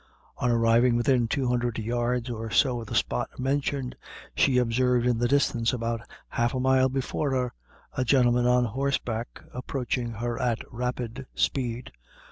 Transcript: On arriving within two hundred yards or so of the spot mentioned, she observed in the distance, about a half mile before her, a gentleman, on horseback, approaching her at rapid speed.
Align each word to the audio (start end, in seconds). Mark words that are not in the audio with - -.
On 0.39 0.49
arriving 0.49 0.95
within 0.95 1.27
two 1.27 1.47
hundred 1.47 1.77
yards 1.77 2.27
or 2.27 2.49
so 2.49 2.81
of 2.81 2.87
the 2.87 2.95
spot 2.95 3.29
mentioned, 3.37 3.95
she 4.33 4.57
observed 4.57 5.05
in 5.05 5.19
the 5.19 5.27
distance, 5.27 5.73
about 5.73 6.01
a 6.01 6.05
half 6.29 6.55
mile 6.55 6.89
before 6.89 7.29
her, 7.33 7.53
a 7.95 8.03
gentleman, 8.03 8.47
on 8.47 8.65
horseback, 8.65 9.43
approaching 9.53 10.13
her 10.13 10.41
at 10.41 10.57
rapid 10.71 11.27
speed. 11.35 11.91